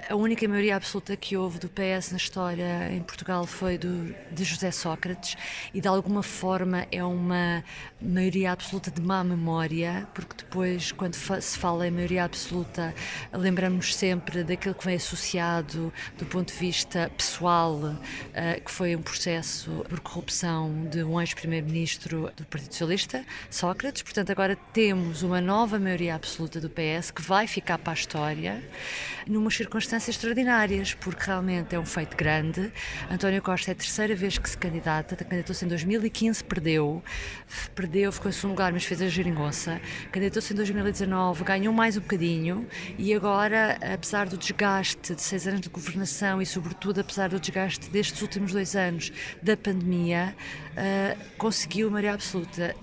a 0.09 0.15
única 0.15 0.47
maioria 0.47 0.77
absoluta 0.77 1.17
que 1.17 1.37
houve 1.37 1.59
do 1.59 1.69
PS 1.69 2.13
na 2.13 2.17
história 2.17 2.93
em 2.93 3.01
Portugal 3.01 3.47
foi 3.47 3.77
do, 3.77 4.15
de 4.31 4.45
José 4.45 4.71
Sócrates 4.71 5.37
e 5.75 5.81
de 5.81 5.89
alguma 5.89 6.23
forma 6.23 6.87
é 6.93 7.03
uma 7.03 7.65
maioria 8.01 8.53
absoluta 8.53 8.91
de 8.91 9.01
má 9.01 9.25
memória, 9.25 10.07
porque 10.15 10.37
depois, 10.39 10.93
quando 10.93 11.17
fa 11.17 11.41
se 11.41 11.59
fala 11.59 11.87
em 11.87 11.91
maioria 11.91 12.25
absoluta, 12.25 12.95
lembramos 13.33 13.95
sempre 13.97 14.45
daquilo 14.45 14.75
que 14.75 14.85
vem 14.85 14.97
associado 14.97 15.93
do 16.17 16.27
ponto 16.27 16.53
de 16.53 16.59
vista 16.59 17.11
pessoal, 17.17 17.70
uh, 17.75 18.65
que 18.65 18.71
foi 18.71 18.97
um 18.97 19.03
processo 19.03 19.85
por 19.89 20.01
corrupção 20.01 20.87
de 20.91 21.03
um 21.03 21.21
ex-primeiro-ministro 21.21 22.31
do 22.37 22.45
Partido 22.45 22.73
Socialista, 22.73 23.25
Sócrates. 23.51 24.03
Portanto, 24.03 24.31
agora 24.31 24.57
temos 24.73 25.23
uma 25.23 25.41
nova 25.41 25.79
maioria 25.79 26.15
absoluta 26.15 26.61
do 26.61 26.69
PS 26.69 27.11
que 27.11 27.23
vai 27.23 27.47
ficar 27.47 27.79
para 27.79 27.93
a 27.93 27.95
história, 27.95 28.63
numas 29.27 29.55
circunstâncias 29.55 30.17
extraordinárias, 30.17 30.95
porque 30.95 31.25
realmente 31.27 31.75
é 31.75 31.79
um 31.79 31.87
feito 31.87 32.17
grande. 32.17 32.73
António 33.11 33.41
Costa 33.43 33.71
é 33.71 33.73
a 33.73 33.75
terceira 33.75 34.15
vez 34.15 34.39
que 34.39 34.49
se 34.49 34.59
candidata, 34.59 35.17
candidatou-se 35.17 35.65
em 35.65 35.69
2015, 35.69 36.43
perdeu, 36.45 37.03
perdeu, 37.75 38.11
ficou 38.11 38.29
em 38.29 38.33
segundo 38.33 38.51
lugar, 38.53 38.73
mas 38.73 38.85
fez 38.85 39.01
a 39.01 39.09
geringonça. 39.09 39.81
Candidatou-se 40.11 40.53
em 40.53 40.57
2019, 40.57 41.45
ganhou 41.45 41.73
mais 41.73 41.97
um 41.97 42.01
bocadinho 42.01 42.67
e 42.99 43.15
agora, 43.15 43.79
apesar 43.93 44.27
do 44.29 44.37
desgaste 44.37 45.15
de 45.15 45.23
seis 45.23 45.47
anos 45.47 45.61
de 45.61 45.69
governação 45.69 46.41
e, 46.41 46.47
sobretudo, 46.47 47.01
apesar 47.01 47.29
do 47.29 47.39
desgaste 47.39 47.60
destes 47.91 48.21
últimos 48.23 48.53
dois 48.53 48.75
anos 48.75 49.13
da 49.43 49.57
pandemia, 49.57 50.35
uh, 50.73 51.37
conseguiu 51.37 51.91
maioria 51.91 52.15
absoluta 52.15 52.75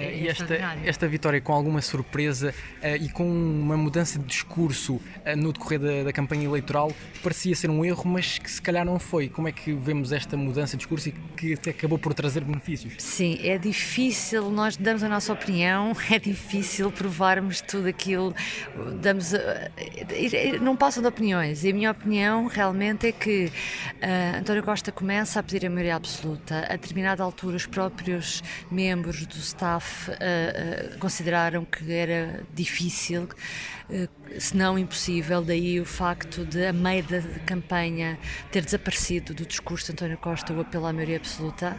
É, 0.00 0.18
e 0.18 0.28
esta, 0.28 0.54
esta 0.84 1.06
vitória 1.06 1.40
com 1.40 1.52
alguma 1.52 1.82
surpresa 1.82 2.54
uh, 2.82 2.96
e 2.96 3.08
com 3.10 3.28
uma 3.28 3.76
mudança 3.76 4.18
de 4.18 4.24
discurso 4.24 4.94
uh, 4.94 5.36
no 5.36 5.52
decorrer 5.52 5.78
da, 5.78 6.02
da, 6.04 6.12
campanha 6.12 6.44
eleitoral 6.44 6.90
parecia 7.22 7.54
ser 7.54 7.68
um 7.68 7.84
erro, 7.84 8.04
mas 8.06 8.38
que 8.38 8.50
se 8.50 8.62
calhar 8.62 8.84
não 8.84 8.98
foi. 8.98 9.28
Como 9.28 9.46
é 9.46 9.52
que 9.52 9.72
vemos 9.72 10.10
esta 10.10 10.36
mudança 10.36 10.72
de 10.72 10.78
discurso 10.78 11.10
e 11.10 11.12
que 11.36 11.54
até 11.54 11.70
acabou 11.70 11.98
por 11.98 12.14
trazer 12.14 12.42
benefícios? 12.42 12.94
Sim, 12.98 13.38
é 13.42 13.58
difícil, 13.58 14.50
nós 14.50 14.76
damos 14.76 15.02
a 15.02 15.08
nossa 15.08 15.32
opinião, 15.32 15.94
é 16.10 16.18
difícil 16.18 16.90
provarmos 16.90 17.60
tudo 17.60 17.86
aquilo, 17.86 18.34
damos, 19.00 19.32
uh, 19.32 19.38
não 20.62 20.76
passam 20.76 21.02
de 21.02 21.08
opiniões 21.08 21.62
e 21.64 21.70
a 21.70 21.74
minha 21.74 21.90
opinião 21.90 22.46
realmente 22.46 23.06
é 23.06 23.12
que 23.12 23.52
António 24.38 24.62
Costa 24.62 24.90
começa 24.90 25.40
a 25.40 25.42
pedir 25.42 25.66
a 25.66 25.70
maioria 25.70 25.96
absoluta, 25.96 26.66
a 26.68 26.76
determinada 26.76 27.22
altura 27.22 27.56
os 27.56 27.66
próprios 27.66 28.42
membros 28.70 29.26
do 29.26 29.36
staff 29.36 29.89
uh, 30.08 30.94
uh, 30.94 30.98
consideraram 30.98 31.64
que 31.64 31.92
era 31.92 32.42
difícil, 32.54 33.24
uh, 33.24 34.40
se 34.40 34.56
não 34.56 34.78
impossível, 34.78 35.42
daí 35.42 35.80
o 35.80 35.84
facto 35.84 36.44
de, 36.44 36.66
a 36.66 36.72
meio 36.72 37.02
da 37.04 37.20
campanha, 37.46 38.18
ter 38.50 38.64
desaparecido 38.64 39.34
do 39.34 39.44
discurso 39.44 39.86
de 39.86 39.92
António 39.92 40.18
Costa 40.18 40.52
o 40.52 40.60
apelo 40.60 40.86
à 40.86 40.92
maioria 40.92 41.16
absoluta. 41.16 41.76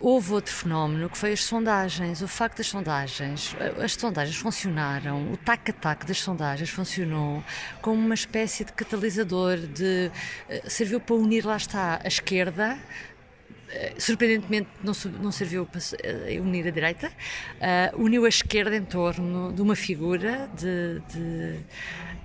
Houve 0.00 0.32
outro 0.32 0.54
fenómeno 0.54 1.08
que 1.10 1.18
foi 1.18 1.32
as 1.32 1.44
sondagens. 1.44 2.22
O 2.22 2.28
facto 2.28 2.58
das 2.58 2.66
sondagens, 2.66 3.54
as 3.82 3.92
sondagens 3.92 4.36
funcionaram, 4.36 5.32
o 5.32 5.36
tac-a-tac 5.36 6.06
das 6.06 6.18
sondagens 6.18 6.70
funcionou 6.70 7.42
como 7.82 8.00
uma 8.00 8.14
espécie 8.14 8.64
de 8.64 8.72
catalisador, 8.72 9.58
de, 9.58 10.10
serviu 10.66 11.00
para 11.00 11.16
unir, 11.16 11.44
lá 11.44 11.56
está, 11.56 12.00
a 12.02 12.08
esquerda 12.08 12.70
eh, 12.70 13.09
surpreendentemente 13.98 14.68
não, 14.82 14.92
não 15.20 15.32
serviu 15.32 15.66
para 15.66 15.78
uh, 15.80 16.42
unir 16.42 16.66
a 16.66 16.70
direita, 16.70 17.08
uh, 17.08 18.02
uniu 18.02 18.24
a 18.24 18.28
esquerda 18.28 18.76
em 18.76 18.84
torno 18.84 19.52
de 19.52 19.62
uma 19.62 19.76
figura 19.76 20.48
de, 20.56 21.00
de 21.12 21.60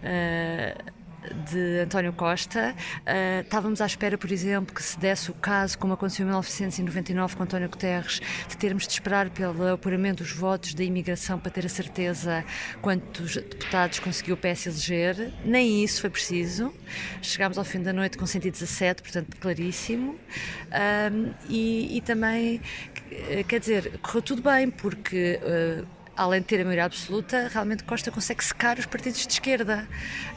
uh, 0.03 1.04
de 1.51 1.79
António 1.79 2.13
Costa. 2.13 2.75
Uh, 3.01 3.41
estávamos 3.41 3.81
à 3.81 3.85
espera, 3.85 4.17
por 4.17 4.31
exemplo, 4.31 4.73
que 4.73 4.83
se 4.83 4.99
desse 4.99 5.31
o 5.31 5.33
caso, 5.33 5.77
como 5.77 5.93
aconteceu 5.93 6.23
em 6.23 6.27
1999 6.27 7.35
com 7.35 7.43
António 7.43 7.69
Guterres, 7.69 8.21
de 8.47 8.57
termos 8.57 8.87
de 8.87 8.93
esperar 8.93 9.29
pelo 9.29 9.73
apuramento 9.73 10.23
dos 10.23 10.31
votos 10.31 10.73
da 10.73 10.83
imigração 10.83 11.39
para 11.39 11.51
ter 11.51 11.65
a 11.65 11.69
certeza 11.69 12.43
quantos 12.81 13.35
deputados 13.35 13.99
conseguiu 13.99 14.35
o 14.35 14.37
PS 14.37 14.67
eleger. 14.67 15.33
Nem 15.43 15.83
isso 15.83 16.01
foi 16.01 16.09
preciso. 16.09 16.73
Chegámos 17.21 17.57
ao 17.57 17.63
fim 17.63 17.81
da 17.81 17.93
noite 17.93 18.17
com 18.17 18.25
117, 18.25 19.01
portanto, 19.01 19.37
claríssimo. 19.39 20.15
Um, 21.11 21.33
e, 21.49 21.97
e, 21.97 22.01
também, 22.01 22.61
quer 23.47 23.59
dizer, 23.59 23.99
correu 23.99 24.21
tudo 24.21 24.41
bem, 24.41 24.69
porque. 24.69 25.39
Uh, 25.43 25.94
além 26.15 26.41
de 26.41 26.47
ter 26.47 26.61
a 26.61 26.63
maioria 26.63 26.85
absoluta, 26.85 27.49
realmente 27.51 27.83
Costa 27.83 28.11
consegue 28.11 28.43
secar 28.43 28.77
os 28.79 28.85
partidos 28.85 29.25
de 29.25 29.33
esquerda. 29.33 29.87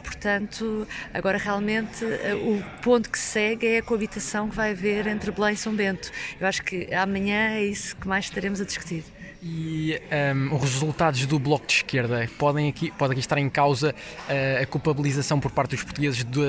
Portanto, 0.02 0.86
agora 1.12 1.38
realmente 1.38 2.04
eh, 2.04 2.34
o 2.34 2.62
ponto 2.82 3.10
que 3.10 3.18
segue 3.18 3.66
é 3.66 3.78
a 3.78 3.82
coabitação 3.82 4.48
que 4.48 4.56
vai 4.56 4.72
haver 4.72 5.06
entre 5.06 5.30
Belém 5.30 5.54
e 5.54 5.56
São 5.56 5.74
Bento. 5.74 6.10
Eu 6.40 6.46
acho 6.46 6.62
que 6.62 6.92
amanhã 6.92 7.50
é 7.50 7.64
isso 7.64 7.94
que 7.96 8.08
mais 8.08 8.24
estaremos 8.24 8.60
a 8.60 8.64
discutir. 8.64 9.04
E 9.40 10.00
um, 10.34 10.56
os 10.56 10.62
resultados 10.62 11.24
do 11.26 11.38
Bloco 11.38 11.66
de 11.66 11.74
Esquerda 11.74 12.28
podem 12.38 12.68
aqui, 12.68 12.90
pode 12.90 13.12
aqui 13.12 13.20
estar 13.20 13.38
em 13.38 13.48
causa 13.48 13.94
uh, 14.28 14.62
a 14.62 14.66
culpabilização 14.66 15.38
por 15.38 15.52
parte 15.52 15.70
dos 15.70 15.84
portugueses 15.84 16.24
do, 16.24 16.42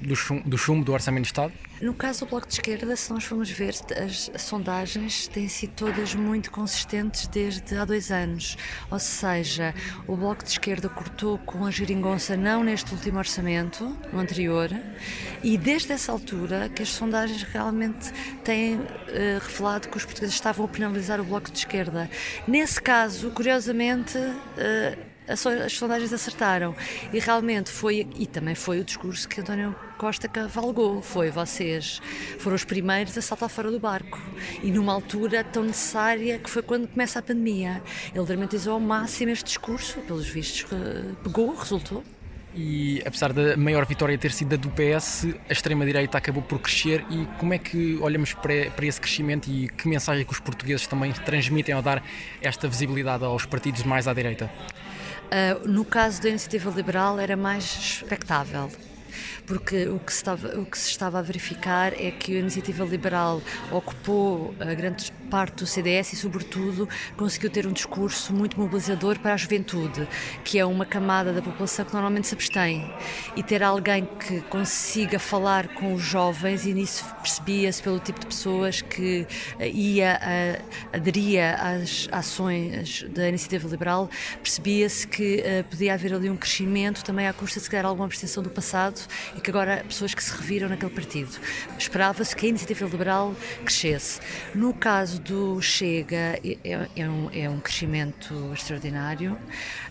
do, 0.00 0.14
chumbo, 0.14 0.48
do 0.48 0.56
chumbo 0.56 0.84
do 0.84 0.92
Orçamento 0.92 1.24
de 1.24 1.28
Estado? 1.28 1.52
No 1.82 1.92
caso 1.92 2.20
do 2.20 2.28
Bloco 2.28 2.46
de 2.46 2.52
Esquerda, 2.52 2.94
se 2.94 3.12
nós 3.12 3.24
formos 3.24 3.50
ver, 3.50 3.74
as, 4.00 4.30
sondagens 4.40 5.26
têm 5.26 5.48
sido 5.48 5.72
todas 5.74 6.14
muito 6.14 6.48
consistentes 6.48 7.26
desde 7.26 7.76
há 7.76 7.84
dois 7.84 8.12
anos. 8.12 8.56
Ou 8.88 9.00
seja, 9.00 9.74
o 10.06 10.16
Bloco 10.16 10.44
de 10.44 10.50
Esquerda 10.50 10.88
cortou 10.88 11.38
com 11.38 11.66
a 11.66 11.72
geringonça 11.72 12.36
não 12.36 12.62
neste 12.62 12.94
último 12.94 13.18
orçamento, 13.18 13.98
no 14.12 14.20
anterior, 14.20 14.70
e 15.42 15.58
desde 15.58 15.90
essa 15.90 16.12
altura 16.12 16.68
que 16.68 16.84
as 16.84 16.88
sondagens 16.88 17.42
realmente 17.42 18.12
têm 18.44 18.76
uh, 18.76 18.86
revelado 19.40 19.88
que 19.88 19.96
os 19.96 20.04
portugueses 20.04 20.36
estavam 20.36 20.66
a 20.66 20.68
penalizar 20.68 21.20
o 21.20 21.24
Bloco 21.24 21.50
de 21.50 21.58
Esquerda. 21.58 22.08
Nesse 22.46 22.80
caso, 22.80 23.32
curiosamente, 23.32 24.18
uh, 24.18 25.11
as 25.26 25.72
sondagens 25.72 26.12
acertaram. 26.12 26.74
E 27.12 27.18
realmente 27.18 27.70
foi, 27.70 28.06
e 28.16 28.26
também 28.26 28.54
foi 28.54 28.80
o 28.80 28.84
discurso 28.84 29.28
que 29.28 29.40
António 29.40 29.74
Costa 29.96 30.28
cavalgou, 30.28 31.00
foi 31.00 31.30
vocês 31.30 32.00
foram 32.38 32.56
os 32.56 32.64
primeiros 32.64 33.16
a 33.16 33.22
saltar 33.22 33.48
fora 33.48 33.70
do 33.70 33.78
barco. 33.78 34.20
E 34.62 34.70
numa 34.70 34.92
altura 34.92 35.44
tão 35.44 35.62
necessária 35.62 36.38
que 36.38 36.50
foi 36.50 36.62
quando 36.62 36.88
começa 36.88 37.18
a 37.18 37.22
pandemia. 37.22 37.82
Ele 38.14 38.24
dramatizou 38.24 38.74
ao 38.74 38.80
máximo 38.80 39.30
este 39.30 39.44
discurso, 39.44 40.00
pelos 40.00 40.28
vistos, 40.28 40.66
pegou, 41.22 41.54
resultou. 41.54 42.02
E 42.54 43.02
apesar 43.06 43.32
da 43.32 43.56
maior 43.56 43.86
vitória 43.86 44.16
ter 44.18 44.30
sido 44.30 44.50
da 44.50 44.56
do 44.56 44.68
PS, 44.70 45.28
a 45.48 45.52
extrema-direita 45.52 46.18
acabou 46.18 46.42
por 46.42 46.58
crescer. 46.58 47.04
E 47.08 47.26
como 47.38 47.54
é 47.54 47.58
que 47.58 47.96
olhamos 48.00 48.34
para 48.34 48.84
esse 48.84 49.00
crescimento 49.00 49.48
e 49.48 49.68
que 49.68 49.88
mensagem 49.88 50.24
que 50.24 50.32
os 50.32 50.40
portugueses 50.40 50.86
também 50.86 51.12
transmitem 51.12 51.74
ao 51.74 51.80
dar 51.80 52.02
esta 52.42 52.68
visibilidade 52.68 53.24
aos 53.24 53.46
partidos 53.46 53.82
mais 53.84 54.06
à 54.06 54.12
direita? 54.12 54.50
Uh, 55.32 55.66
no 55.66 55.82
caso 55.82 56.20
da 56.20 56.28
iniciativa 56.28 56.70
liberal 56.70 57.18
era 57.18 57.34
mais 57.34 57.64
expectável 57.64 58.70
porque 59.46 59.88
o 59.88 59.98
que, 59.98 60.12
se 60.12 60.18
estava, 60.18 60.48
o 60.58 60.66
que 60.66 60.78
se 60.78 60.90
estava 60.90 61.18
a 61.18 61.22
verificar 61.22 61.92
é 61.94 62.10
que 62.10 62.36
a 62.36 62.40
iniciativa 62.40 62.84
liberal 62.84 63.42
ocupou 63.70 64.54
a 64.60 64.72
grande 64.74 65.12
parte 65.32 65.60
do 65.60 65.66
CDS 65.66 66.12
e, 66.12 66.16
sobretudo, 66.16 66.86
conseguiu 67.16 67.48
ter 67.48 67.66
um 67.66 67.72
discurso 67.72 68.34
muito 68.34 68.60
mobilizador 68.60 69.18
para 69.18 69.32
a 69.32 69.36
juventude, 69.38 70.06
que 70.44 70.58
é 70.58 70.66
uma 70.66 70.84
camada 70.84 71.32
da 71.32 71.40
população 71.40 71.86
que 71.86 71.92
normalmente 71.94 72.26
se 72.26 72.34
abstém. 72.34 72.92
E 73.34 73.42
ter 73.42 73.62
alguém 73.62 74.04
que 74.04 74.42
consiga 74.42 75.18
falar 75.18 75.68
com 75.68 75.94
os 75.94 76.02
jovens, 76.02 76.66
e 76.66 76.74
nisso 76.74 77.02
percebia-se 77.22 77.82
pelo 77.82 77.98
tipo 77.98 78.20
de 78.20 78.26
pessoas 78.26 78.82
que 78.82 79.26
eh, 79.58 79.70
ia, 79.70 80.20
a, 80.20 80.96
aderia 80.96 81.54
às 81.54 82.10
ações 82.12 83.02
da 83.04 83.26
iniciativa 83.26 83.66
liberal, 83.66 84.10
percebia-se 84.42 85.08
que 85.08 85.42
uh, 85.42 85.64
podia 85.64 85.94
haver 85.94 86.12
ali 86.12 86.28
um 86.28 86.36
crescimento 86.36 87.02
também 87.02 87.26
à 87.26 87.32
custa 87.32 87.58
de 87.58 87.64
se 87.64 87.70
calhar 87.70 87.86
alguma 87.86 88.04
abstenção 88.04 88.42
do 88.42 88.50
passado 88.50 89.00
e 89.34 89.40
que 89.40 89.48
agora 89.48 89.82
pessoas 89.88 90.12
que 90.14 90.22
se 90.22 90.36
reviram 90.36 90.68
naquele 90.68 90.92
partido. 90.92 91.30
Esperava-se 91.78 92.36
que 92.36 92.44
a 92.44 92.48
iniciativa 92.50 92.84
liberal 92.84 93.34
crescesse. 93.64 94.20
No 94.54 94.74
caso 94.74 95.21
do 95.24 95.60
Chega, 95.60 96.38
é, 96.44 96.88
é, 96.96 97.08
um, 97.08 97.30
é 97.32 97.48
um 97.48 97.60
crescimento 97.60 98.34
extraordinário, 98.52 99.38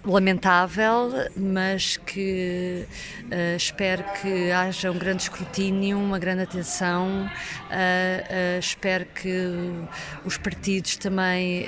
lamentável, 0.03 1.11
mas 1.35 1.97
que 1.97 2.85
uh, 3.25 3.55
espero 3.55 4.03
que 4.21 4.51
haja 4.51 4.91
um 4.91 4.97
grande 4.97 5.23
escrutínio, 5.23 5.97
uma 5.97 6.19
grande 6.19 6.43
atenção. 6.43 7.25
Uh, 7.25 8.55
uh, 8.55 8.59
espero 8.59 9.05
que 9.05 9.31
os 10.25 10.37
partidos 10.37 10.97
também 10.97 11.65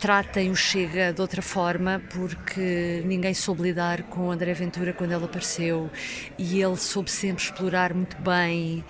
tratem 0.00 0.50
o 0.50 0.56
Chega 0.56 1.12
de 1.12 1.20
outra 1.20 1.40
forma, 1.40 2.02
porque 2.10 3.02
ninguém 3.06 3.32
soube 3.32 3.62
lidar 3.62 4.02
com 4.04 4.30
André 4.30 4.52
Ventura 4.52 4.92
quando 4.92 5.12
ele 5.12 5.24
apareceu 5.24 5.90
e 6.38 6.60
ele 6.60 6.76
soube 6.76 7.10
sempre 7.10 7.42
explorar 7.42 7.94
muito 7.94 8.16
bem 8.20 8.84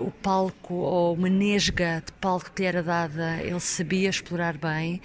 o 0.00 0.10
palco 0.10 0.74
ou 0.74 1.14
uma 1.14 1.28
nesga 1.28 2.02
de 2.04 2.12
palco 2.12 2.35
que 2.44 2.62
lhe 2.62 2.68
era 2.68 2.82
dada, 2.82 3.38
ele 3.42 3.60
sabia 3.60 4.08
explorar 4.08 4.56
bem. 4.56 5.00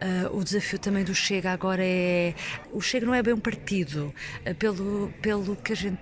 Uh, 0.00 0.36
o 0.36 0.44
desafio 0.44 0.78
também 0.78 1.04
do 1.04 1.14
Chega 1.14 1.52
agora 1.52 1.82
é. 1.84 2.34
O 2.72 2.80
Chega 2.80 3.06
não 3.06 3.14
é 3.14 3.22
bem 3.22 3.34
um 3.34 3.40
partido, 3.40 4.14
uh, 4.46 4.54
pelo, 4.54 5.12
pelo 5.20 5.56
que 5.56 5.72
a 5.72 5.76
gente. 5.76 5.98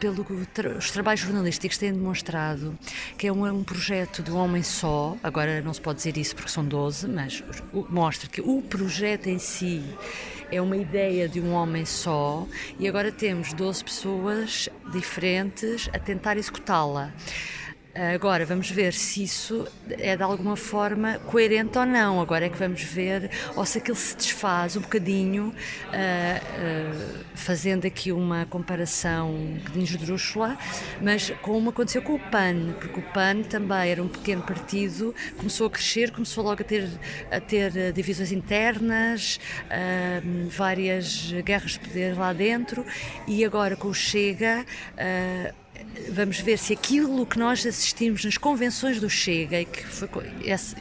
pelo 0.00 0.24
tra 0.46 0.76
os 0.76 0.90
trabalhos 0.90 1.20
jornalísticos 1.20 1.78
têm 1.78 1.92
demonstrado, 1.92 2.78
que 3.16 3.26
é 3.26 3.32
um, 3.32 3.44
um 3.46 3.64
projeto 3.64 4.22
de 4.22 4.30
um 4.30 4.36
homem 4.36 4.62
só, 4.62 5.16
agora 5.22 5.60
não 5.60 5.72
se 5.72 5.80
pode 5.80 5.98
dizer 5.98 6.16
isso 6.16 6.34
porque 6.34 6.50
são 6.50 6.64
12, 6.64 7.08
mas 7.08 7.42
mostra 7.88 8.28
que 8.28 8.40
o 8.40 8.62
projeto 8.62 9.28
em 9.28 9.38
si 9.38 9.82
é 10.50 10.60
uma 10.60 10.76
ideia 10.76 11.28
de 11.28 11.40
um 11.40 11.52
homem 11.52 11.84
só 11.84 12.46
e 12.78 12.88
agora 12.88 13.12
temos 13.12 13.52
12 13.52 13.84
pessoas 13.84 14.68
diferentes 14.90 15.88
a 15.92 15.98
tentar 15.98 16.36
executá-la. 16.36 17.12
Agora 18.14 18.46
vamos 18.46 18.70
ver 18.70 18.92
se 18.92 19.24
isso 19.24 19.66
é 19.88 20.16
de 20.16 20.22
alguma 20.22 20.54
forma 20.54 21.18
coerente 21.26 21.76
ou 21.76 21.84
não. 21.84 22.20
Agora 22.20 22.46
é 22.46 22.48
que 22.48 22.56
vamos 22.56 22.80
ver 22.80 23.28
ou 23.56 23.66
se 23.66 23.78
aquilo 23.78 23.96
se 23.96 24.16
desfaz 24.16 24.76
um 24.76 24.80
bocadinho, 24.80 25.48
uh, 25.48 25.52
uh, 25.52 27.24
fazendo 27.34 27.88
aqui 27.88 28.12
uma 28.12 28.46
comparação 28.46 29.34
um 29.34 29.54
bocadinho 29.54 29.84
esdrúxula, 29.84 30.56
mas 31.02 31.32
como 31.42 31.70
aconteceu 31.70 32.00
com 32.00 32.14
o 32.14 32.20
PAN, 32.20 32.74
porque 32.78 33.00
o 33.00 33.02
PAN 33.02 33.42
também 33.42 33.90
era 33.90 34.00
um 34.00 34.08
pequeno 34.08 34.42
partido, 34.42 35.12
começou 35.36 35.66
a 35.66 35.70
crescer, 35.70 36.12
começou 36.12 36.44
logo 36.44 36.62
a 36.62 36.64
ter, 36.64 36.88
a 37.32 37.40
ter 37.40 37.92
divisões 37.92 38.30
internas, 38.30 39.40
uh, 39.64 40.48
várias 40.50 41.32
guerras 41.44 41.72
de 41.72 41.80
poder 41.80 42.16
lá 42.16 42.32
dentro, 42.32 42.86
e 43.26 43.44
agora 43.44 43.74
com 43.74 43.88
o 43.88 43.94
Chega 43.94 44.64
vamos 46.10 46.40
ver 46.40 46.58
se 46.58 46.72
aquilo 46.72 47.24
que 47.26 47.38
nós 47.38 47.64
assistimos 47.66 48.24
nas 48.24 48.36
convenções 48.36 49.00
do 49.00 49.08
Chega, 49.08 49.60
e 49.60 49.64
que 49.64 49.84
foi, 49.86 50.08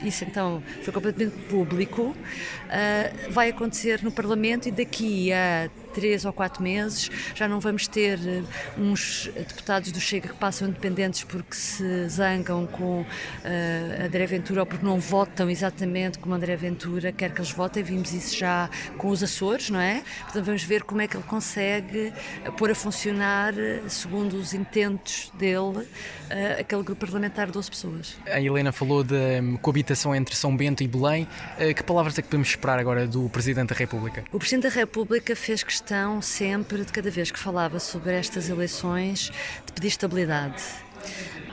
isso 0.03 0.23
então 0.23 0.63
foi 0.83 0.93
completamente 0.93 1.35
público, 1.49 2.03
uh, 2.03 3.31
vai 3.31 3.49
acontecer 3.49 4.03
no 4.03 4.11
Parlamento 4.11 4.67
e 4.67 4.71
daqui 4.71 5.31
a 5.31 5.69
três 5.97 6.25
ou 6.25 6.31
quatro 6.31 6.61
meses 6.61 7.09
já 7.33 7.47
não 7.47 7.59
vamos 7.59 7.87
ter 7.87 8.19
eh, 8.23 8.43
uns 8.77 9.31
deputados 9.35 9.91
do 9.91 9.99
Chega 9.99 10.27
que 10.27 10.35
passam 10.35 10.67
independentes 10.67 11.23
porque 11.23 11.55
se 11.55 12.07
zangam 12.07 12.67
com 12.67 13.01
uh, 13.01 14.05
André 14.05 14.27
Ventura 14.27 14.59
ou 14.59 14.65
porque 14.67 14.85
não 14.85 14.99
votam 14.99 15.49
exatamente 15.49 16.19
como 16.19 16.35
André 16.35 16.55
Ventura 16.55 17.11
quer 17.11 17.33
que 17.33 17.41
eles 17.41 17.49
votem. 17.49 17.81
Vimos 17.81 18.13
isso 18.13 18.37
já 18.37 18.69
com 18.95 19.09
os 19.09 19.23
Açores, 19.23 19.71
não 19.71 19.79
é? 19.79 20.03
Portanto, 20.25 20.45
vamos 20.45 20.61
ver 20.61 20.83
como 20.83 21.01
é 21.01 21.07
que 21.07 21.17
ele 21.17 21.23
consegue 21.23 22.13
pôr 22.57 22.69
a 22.69 22.75
funcionar, 22.75 23.55
segundo 23.87 24.37
os 24.37 24.53
intentos 24.53 25.31
dele, 25.33 25.79
uh, 25.79 26.59
aquele 26.59 26.83
grupo 26.83 26.99
parlamentar 26.99 27.47
de 27.47 27.53
12 27.53 27.69
pessoas. 27.71 28.17
A 28.27 28.39
Helena 28.39 28.71
falou 28.71 29.03
da 29.03 29.15
um, 29.41 29.57
coabitação 29.57 30.13
entre 30.13 30.35
São 30.35 30.55
Bento 30.55 30.83
e 30.83 30.87
Belém. 30.87 31.27
Uh, 31.59 31.73
que 31.73 31.81
palavras 31.81 32.19
é 32.19 32.21
que 32.21 32.27
podemos 32.27 32.49
esperar 32.49 32.77
agora 32.77 33.07
do 33.07 33.27
Presidente 33.29 33.69
da 33.69 33.75
República? 33.75 34.23
O 34.31 34.37
Presidente 34.37 34.69
da 34.71 34.75
República 34.75 35.35
fez 35.35 35.63
questão 35.63 35.86
questão 35.87 36.21
sempre, 36.21 36.83
de 36.83 36.91
cada 36.91 37.09
vez 37.09 37.31
que 37.31 37.39
falava 37.39 37.79
sobre 37.79 38.11
estas 38.11 38.49
eleições, 38.49 39.31
de 39.65 39.71
pedir 39.71 39.87
estabilidade. 39.87 40.61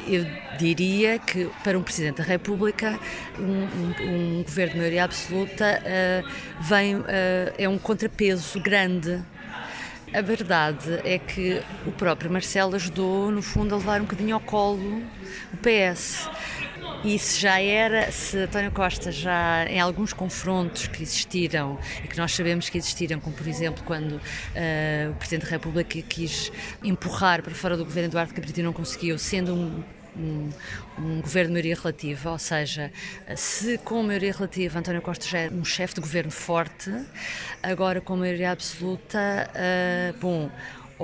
Eu 0.09 0.27
diria 0.59 1.21
que 1.21 1.49
para 1.63 1.79
um 1.79 1.83
Presidente 1.85 2.17
da 2.17 2.25
República, 2.25 2.99
um, 3.39 3.43
um, 3.43 4.39
um 4.41 4.43
governo 4.43 4.73
de 4.73 4.79
maioria 4.79 5.05
absoluta 5.05 5.81
uh, 5.81 6.65
vem, 6.65 6.97
uh, 6.97 7.05
é 7.57 7.69
um 7.69 7.79
contrapeso 7.79 8.59
grande 8.61 9.23
a 10.15 10.21
verdade 10.21 11.01
é 11.03 11.19
que 11.19 11.61
o 11.85 11.91
próprio 11.91 12.31
Marcelo 12.31 12.77
ajudou, 12.77 13.33
no 13.33 13.43
fundo, 13.43 13.75
a 13.75 13.79
levar 13.79 14.01
um 14.01 14.05
bocadinho 14.05 14.37
ao 14.37 14.41
colo 14.41 15.03
o 15.53 15.57
PS. 15.57 16.31
E 17.05 17.19
se 17.19 17.39
já 17.39 17.61
era, 17.61 18.11
se 18.11 18.39
António 18.39 18.73
Costa 18.73 19.13
já 19.13 19.67
em 19.67 19.79
alguns 19.79 20.15
confrontos 20.15 20.87
que 20.87 21.03
existiram 21.03 21.79
e 22.03 22.09
que 22.09 22.17
nós 22.17 22.33
sabemos 22.33 22.71
que 22.71 22.79
existiram, 22.79 23.21
como 23.21 23.37
por 23.37 23.47
exemplo 23.47 23.85
quando 23.85 24.13
uh, 24.13 25.11
o 25.11 25.15
Presidente 25.17 25.45
da 25.45 25.51
República 25.51 26.01
quis 26.01 26.51
empurrar 26.83 27.43
para 27.43 27.55
fora 27.55 27.77
do 27.77 27.85
governo 27.85 28.09
Eduardo 28.09 28.33
Cabrita 28.33 28.61
e 28.61 28.63
não 28.63 28.73
conseguiu, 28.73 29.19
sendo 29.19 29.55
um 29.55 29.85
um, 30.17 30.49
um, 30.97 31.21
governo 31.21 31.49
de 31.49 31.53
maioria 31.55 31.75
relativa, 31.75 32.31
ou 32.31 32.39
seja, 32.39 32.93
se 33.35 33.79
com 33.79 34.01
maioria 34.01 34.33
relativa 34.33 34.79
António 34.79 35.03
Costa 35.03 35.27
já 35.27 35.39
é 35.41 35.51
um 35.51 35.65
chefe 35.65 35.95
de 35.95 36.01
governo 36.01 36.31
forte, 36.31 36.89
agora 37.61 38.01
com 38.01 38.17
maioria 38.17 38.53
absoluta, 38.53 39.51
uh, 39.51 40.17
bom, 40.21 40.49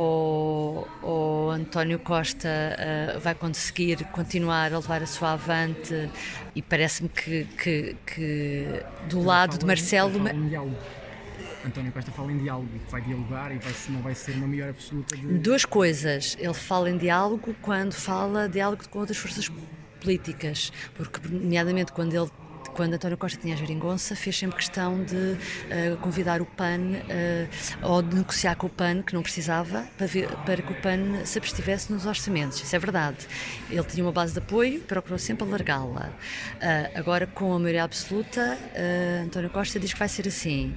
ou, 0.01 0.89
ou 1.03 1.51
António 1.51 1.99
Costa 1.99 2.49
uh, 2.49 3.21
vai 3.21 3.35
conseguir 3.35 4.03
continuar 4.07 4.73
a 4.73 4.79
levar 4.79 5.03
a 5.03 5.07
sua 5.07 5.33
avante 5.33 6.11
e 6.55 6.63
parece-me 6.63 7.11
que, 7.11 7.45
que, 7.45 7.97
que, 8.07 8.83
do 9.09 9.23
lado 9.23 9.59
de 9.59 9.67
Marcelo. 9.67 10.19
António 11.67 11.93
Costa 11.93 12.11
fala 12.11 12.33
em 12.33 12.39
diálogo, 12.39 12.69
vai 12.89 13.03
dialogar 13.03 13.55
e 13.55 13.59
vai, 13.59 13.75
não 13.91 14.01
vai 14.01 14.15
ser 14.15 14.33
uma 14.33 14.49
melhor 14.49 14.71
absoluta 14.71 15.15
de... 15.15 15.27
Duas 15.39 15.67
coisas. 15.67 16.35
Ele 16.41 16.55
fala 16.55 16.89
em 16.89 16.97
diálogo 16.97 17.55
quando 17.61 17.93
fala 17.93 18.49
diálogo 18.49 18.89
com 18.89 19.01
outras 19.01 19.19
forças 19.19 19.51
políticas, 20.01 20.73
porque, 20.95 21.21
nomeadamente, 21.29 21.93
quando 21.93 22.15
ele 22.15 22.31
quando 22.75 22.95
António 22.95 23.17
Costa 23.17 23.39
tinha 23.39 23.55
a 23.55 23.57
geringonça, 23.57 24.15
fez 24.17 24.39
sempre 24.39 24.57
questão 24.57 25.03
de 25.05 25.15
uh, 25.15 25.97
convidar 26.01 26.41
o 26.41 26.47
PAN 26.47 26.81
uh, 26.81 27.89
ou 27.89 28.03
de 28.03 28.17
negociar 28.17 28.55
com 28.57 28.67
o 28.67 28.71
PAN, 28.71 29.03
que 29.03 29.15
não 29.15 29.23
precisava, 29.23 29.87
para, 29.97 30.07
ver, 30.07 30.29
para 30.45 30.63
que 30.63 30.73
o 30.73 30.75
PAN 30.81 31.25
se 31.25 31.39
abstivesse 31.39 31.93
nos 31.93 32.07
orçamentos. 32.07 32.61
Isso 32.63 32.75
é 32.75 32.79
verdade. 32.79 33.27
Ele 33.71 33.85
tinha 33.85 34.05
uma 34.05 34.13
base 34.13 34.33
de 34.33 34.39
apoio, 34.39 34.81
procurou 34.81 35.19
sempre 35.19 35.47
alargá-la. 35.47 36.11
Uh, 36.57 36.99
agora, 36.99 37.27
com 37.27 37.53
a 37.55 37.59
maioria 37.59 37.85
absoluta, 37.85 38.59
António 39.25 39.51
Costa 39.51 39.79
diz 39.79 39.93
que 39.93 39.99
vai 39.99 40.09
ser 40.09 40.27
assim. 40.27 40.75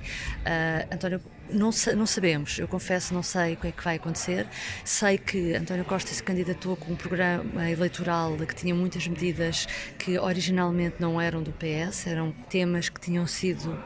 António 0.92 1.22
não, 1.54 1.70
não, 1.96 2.06
sabemos, 2.06 2.60
eu 2.60 2.68
confesso, 2.68 3.14
não 3.14 3.24
sei 3.24 3.54
o 3.54 3.58
que 3.58 3.68
é 3.68 3.72
que 3.72 3.84
vai 3.84 3.96
acontecer. 3.96 4.48
Sei 4.84 5.18
que 5.18 5.54
António 5.54 5.86
Costa 5.86 6.14
se 6.14 6.22
candidatou 6.22 6.76
com 6.76 6.94
um 6.94 6.96
programa 6.96 7.70
eleitoral 7.70 8.36
que 8.38 8.56
tinha 8.56 8.74
muitas 8.74 9.08
medidas 9.08 9.68
que 9.98 10.18
originalmente 10.18 10.96
não 11.00 11.20
eram 11.22 11.42
do 11.42 11.52
PS, 11.52 12.08
eram 12.08 12.32
temas 12.50 12.90
que 12.90 13.00
tinham 13.00 13.26
sido 13.28 13.78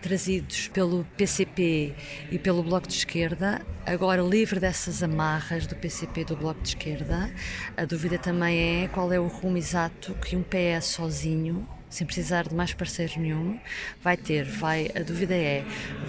trazidos 0.00 0.68
pelo 0.68 1.04
PCP 1.16 1.94
e 2.30 2.38
pelo 2.38 2.62
Bloco 2.62 2.88
de 2.88 2.94
Esquerda, 2.94 3.64
agora 3.84 4.20
livre 4.22 4.58
dessas 4.58 5.02
amarras 5.02 5.66
do 5.66 5.76
PCP 5.76 6.22
e 6.22 6.24
do 6.24 6.36
Bloco 6.36 6.60
de 6.60 6.70
Esquerda. 6.70 7.30
A 7.76 7.84
dúvida 7.84 8.18
também 8.18 8.84
é 8.84 8.88
qual 8.88 9.12
é 9.12 9.20
o 9.20 9.28
rumo 9.28 9.56
exato 9.56 10.14
que 10.14 10.34
um 10.34 10.42
PS 10.42 10.86
sozinho 10.86 11.66
sem 11.96 12.06
precisar 12.06 12.46
de 12.46 12.54
mais 12.54 12.74
parceiros 12.74 13.16
nenhum, 13.16 13.58
vai 14.02 14.18
ter, 14.18 14.44
vai, 14.44 14.90
a 14.94 15.00
dúvida 15.00 15.34
é, 15.34 15.64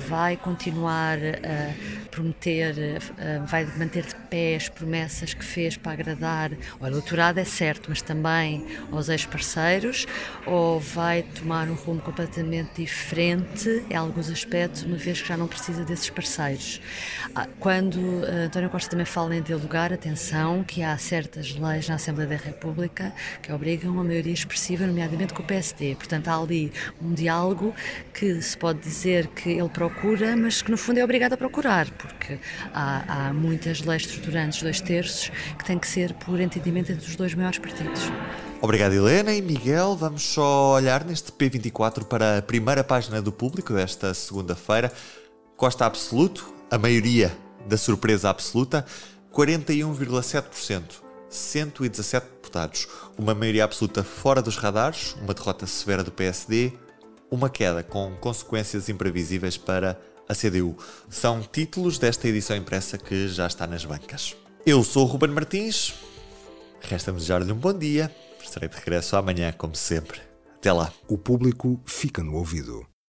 vai 0.06 0.36
continuar 0.36 1.17
a 1.17 2.08
prometer, 2.12 2.76
a, 3.17 3.45
vai 3.45 3.65
manter 3.78 4.06
de 4.06 4.15
pé 4.30 4.58
as 4.58 4.67
promessas 4.67 5.34
que 5.34 5.45
fez 5.45 5.78
para 5.78 5.93
agradar 5.93 6.52
ao 6.78 6.88
eleitorado, 6.88 7.39
é 7.39 7.45
certo, 7.45 7.86
mas 7.88 8.02
também 8.02 8.67
aos 8.91 9.08
ex-parceiros, 9.08 10.06
ou 10.45 10.78
vai 10.78 11.23
tomar 11.23 11.69
um 11.69 11.76
rumo 11.76 12.02
completamente 12.02 12.82
diferente 12.82 13.86
em 13.89 13.95
alguns 13.95 14.30
aspectos, 14.30 14.84
uma 14.84 14.97
vez 14.97 15.21
que 15.21 15.28
já 15.30 15.38
não 15.38 15.47
precisa 15.47 15.86
desses 15.86 16.10
parceiros. 16.10 16.82
Ah, 17.34 17.47
quando 17.62 17.95
uh, 17.95 18.45
António 18.45 18.69
Costa 18.69 18.89
também 18.89 19.06
fala 19.06 19.36
em 19.36 19.41
dialogar, 19.41 19.93
atenção, 19.93 20.65
que 20.65 20.84
há 20.84 20.97
certas 20.97 21.56
leis 21.56 21.88
na 21.88 21.95
Assembleia 21.95 22.30
da 22.30 22.36
República 22.36 23.13
que 23.41 23.54
obrigam 23.54 23.97
a 24.00 24.04
maioria 24.04 24.34
expressiva, 24.34 24.86
nomeadamente 24.86 25.34
com 25.34 25.41
o 25.41 25.45
PSD 25.45 25.76
PSD. 25.77 25.95
Portanto, 25.95 26.27
há 26.27 26.37
ali 26.37 26.73
um 27.01 27.13
diálogo 27.13 27.73
que 28.13 28.41
se 28.41 28.57
pode 28.57 28.79
dizer 28.79 29.27
que 29.27 29.51
ele 29.51 29.69
procura, 29.69 30.35
mas 30.35 30.61
que 30.61 30.71
no 30.71 30.77
fundo 30.77 30.99
é 30.99 31.03
obrigado 31.03 31.33
a 31.33 31.37
procurar, 31.37 31.89
porque 31.91 32.39
há, 32.73 33.27
há 33.27 33.33
muitas 33.33 33.81
leis 33.81 34.03
estruturantes, 34.03 34.61
dois 34.61 34.81
terços, 34.81 35.31
que 35.57 35.63
têm 35.63 35.77
que 35.77 35.87
ser 35.87 36.13
por 36.15 36.39
entendimento 36.39 36.91
entre 36.91 37.07
os 37.07 37.15
dois 37.15 37.33
maiores 37.35 37.59
partidos. 37.59 38.01
Obrigado, 38.59 38.93
Helena 38.93 39.33
e 39.33 39.41
Miguel. 39.41 39.95
Vamos 39.95 40.23
só 40.23 40.73
olhar 40.73 41.05
neste 41.05 41.31
P24 41.31 42.05
para 42.05 42.39
a 42.39 42.41
primeira 42.41 42.83
página 42.83 43.21
do 43.21 43.31
público 43.31 43.73
desta 43.73 44.13
segunda-feira. 44.13 44.91
Costa 45.55 45.85
absoluto, 45.85 46.51
a 46.69 46.77
maioria 46.77 47.31
da 47.67 47.77
surpresa 47.77 48.29
absoluta, 48.29 48.83
41,7%. 49.31 51.07
117 51.29 52.37
deputados, 52.57 52.87
uma 53.17 53.35
maioria 53.35 53.63
absoluta 53.63 54.03
fora 54.03 54.41
dos 54.41 54.57
radares, 54.57 55.15
uma 55.21 55.33
derrota 55.33 55.67
severa 55.67 56.03
do 56.03 56.11
PSD, 56.11 56.73
uma 57.29 57.49
queda 57.49 57.83
com 57.83 58.15
consequências 58.19 58.89
imprevisíveis 58.89 59.57
para 59.57 59.99
a 60.27 60.33
CDU. 60.33 60.75
São 61.09 61.41
títulos 61.41 61.99
desta 61.99 62.27
edição 62.27 62.57
impressa 62.57 62.97
que 62.97 63.27
já 63.27 63.45
está 63.45 63.67
nas 63.67 63.85
bancas. 63.85 64.35
Eu 64.65 64.83
sou 64.83 65.03
o 65.03 65.07
Ruben 65.07 65.29
Martins, 65.29 65.93
resta-me 66.81 67.17
desejar-lhe 67.17 67.51
um 67.51 67.55
bom 67.55 67.73
dia. 67.73 68.13
Estarei 68.41 68.69
de 68.69 68.75
regresso 68.75 69.15
amanhã, 69.15 69.51
como 69.51 69.75
sempre. 69.75 70.21
Até 70.55 70.71
lá. 70.71 70.91
O 71.07 71.17
público 71.17 71.79
fica 71.85 72.23
no 72.23 72.35
ouvido. 72.35 72.85